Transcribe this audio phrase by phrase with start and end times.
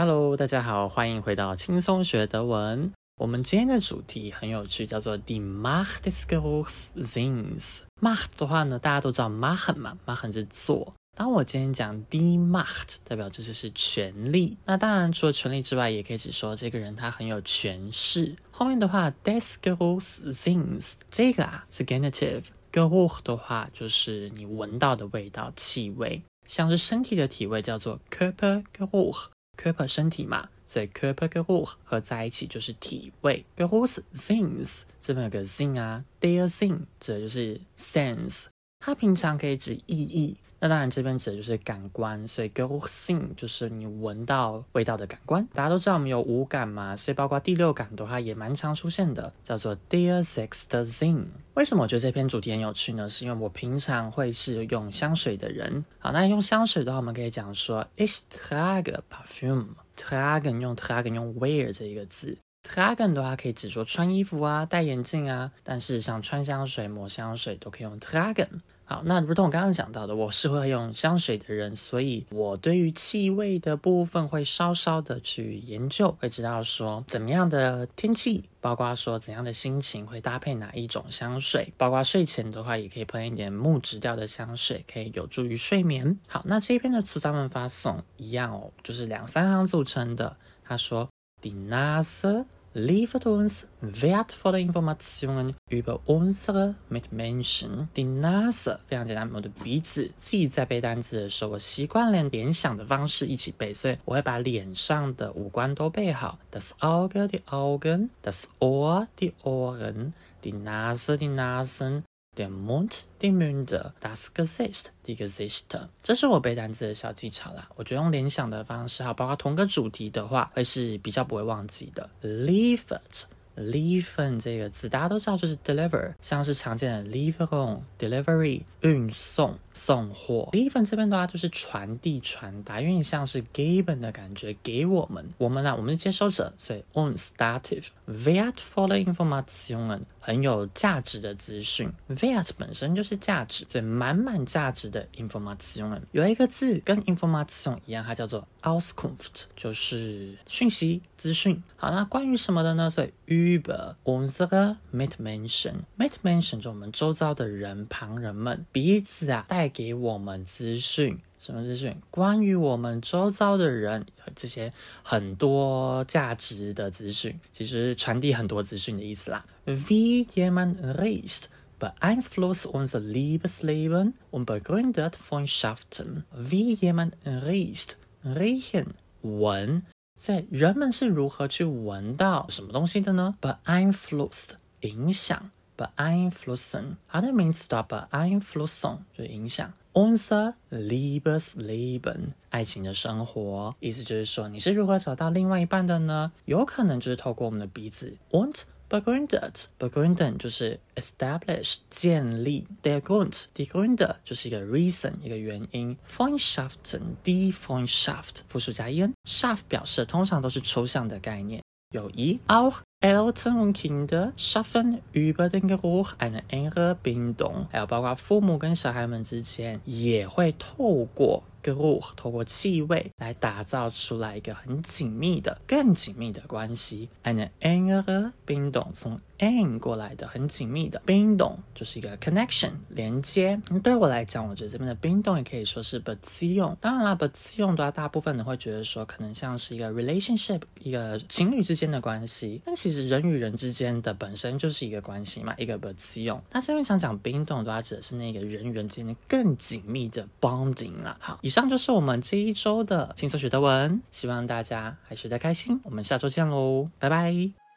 [0.00, 2.92] Hello，大家好，欢迎回到轻松学德文。
[3.20, 7.80] 我们今天的主题很有趣，叫做 Die Macht des Geruchs Sinns。
[8.00, 10.94] Macht 的话呢，大家都知道 machen 嘛，machen 是做。
[11.16, 14.56] 当我今天讲 d e m a c h t 代表这就是权力。
[14.66, 18.36] 那当然，除了权力之外，也可以指说这个人他很有权势。
[18.52, 22.44] 后面的话，des Geruchs Sinns，这个啊是 Genitive。
[22.72, 29.30] Geruch 的话就是你闻到的味道、气味，像是身体的体味叫做 Körpergeruch。
[29.60, 33.44] Körper 身体嘛，所以 Körpergeruch 合在一起就是体味。
[33.56, 38.46] Geruch Sinns 这边有个 Sinn 啊，der Sinn 指的就是 sense，
[38.78, 40.36] 它平常可以指意义。
[40.60, 45.46] 那当然这边指的就是感官，所以 Geruch Sinn 就是你闻到味道的感官。
[45.54, 51.26] 大家都知道我们有五感嘛，所以包括第六感的话也蛮常出现的，叫做 "Dear sechste Sinn。
[51.54, 53.08] 为什么我觉得这篇主题很有趣呢？
[53.08, 55.84] 是因为我平常会是用香水的人。
[55.98, 59.66] 好，那用香水的话，我们可以讲说，ich trage Parfum。
[59.96, 68.60] tragen 用 tragen 用 wear 这一个字，tragen 的话可以指说穿衣服啊、戴眼镜啊，但事实上穿香水、抹香水都可以用 tragen。
[68.90, 86.18] 好，那如同我刚刚讲到的，我是会用香水的人，所以我对于气味的部分会稍稍的去研究，会知道说怎么样的天气，包括说怎样的心情会搭配哪一种香水，包括睡前的话也可以喷一点木质调的香水，可以有助于睡眠。
[86.26, 90.34] 好，那这边的词咱们发送一样哦，就是两三行组成的。
[90.64, 91.06] 他说
[91.42, 92.46] ：Die Nase。
[92.78, 97.88] Liefert uns wertvolle Informationen über unsere Mitmenschen.
[97.94, 100.10] Die Nase 非常简单，我的鼻子。
[100.18, 106.38] 自己在背单词的时候，我习惯连联想的方式一起背，所以我会把脸上的五官都背好。
[106.52, 110.12] Das Auge, die Augen, das Ohr, die Ohren,
[110.42, 112.04] die Nase, die Nasen.
[112.38, 115.64] Der Mund, die Munde, das Gesicht, die Gesicht
[116.04, 117.68] 这是我背单词的小技巧啦。
[117.74, 122.08] 我觉得用联想的方式，哈包括同个主题的话，会是比较不会忘记的。
[122.22, 123.24] Liefert。
[123.58, 130.48] Liefern 这个字大家都知道，就是 deliver，像是常见的 lieferung delivery 运送送货。
[130.52, 151.62] liefern 这边的话就是传递传达，有点像是 given 的感觉，给我们，我们呢，我们是接收者，所以 uns dative wertvolle Informationen 很有价值的资讯，wert 本身就是价值，所以满满价值的 Informationen 有一个字跟 Information 一样，它叫做 Auskunft，就是讯息资讯。
[151.76, 152.90] 好，那关于什么的呢？
[152.90, 161.94] 所以 über unsere Mitmenschen，Mitmenschen 就我们周遭的人、旁人们，彼此啊带给我们资讯，什么资讯？
[162.10, 164.72] 关于我们周遭的人，这些
[165.02, 169.44] 很多价值的资讯，其实传递很多资讯的意思啦。
[169.66, 176.24] Wie jemand riecht beeinflusst unser Liebesleben und begründet Freundschaften.
[176.34, 179.82] Wie jemand riecht riechen 闻，
[180.20, 189.72] 所以人们是如何去闻到什么东西的呢？beeinflusst 影响，beeinflussen 它的名词叫 beeinflussen 就是影响。
[189.92, 196.32] unser Liebesleben 爱情的生活，意思就是说你是如何找到另外一半的呢？
[196.46, 198.16] 有可能就是透过我们的鼻子。
[198.32, 200.14] und b e g r u n d e t b e g r u n
[200.14, 209.12] d e n 就是 establish 建立，der Grund，die Gründe 就是一个 reason 一个原因，Freundschaften，die Freundschaft 复数加 en。
[209.28, 221.44] shaft 表示通常都是抽象的概念，有 e auch Eltern und Kinder schaffen über den Geruch eine engere Bindung，还有包括父母跟小孩们之间也会透过。
[221.60, 227.08] geruch 透过气味来打造出来一个很紧密的、更紧密的关系。
[227.24, 233.60] eine engere Bindung 从 en 过来的很紧密的 Bindung 就是一个 connection 连接。
[233.82, 236.76] 对我来讲，我觉得这边的 Bindung 也可以说是 Beziehung。
[236.80, 246.42] 当然啦，Beziehung 的话，大部分人会觉得说可能像是一个 relationship 一个情侣之间的关系，但其其实人与人之间的本身就是一个关系嘛，一个 b e t o n。
[246.52, 251.16] 那下面想讲冰冻，都要，指的是那个人与人之间的更紧密的 bonding 啦。
[251.20, 251.38] 好。
[251.42, 255.78] 以上就是我们这一周的轻松学德文，希望大家还学得开心。
[255.84, 257.67] 我们下周见喽，拜拜。